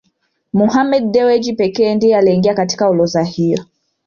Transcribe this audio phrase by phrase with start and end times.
[0.53, 3.65] Mohammed Dewji pekee ndiye aliyeingia katika orodha hiyo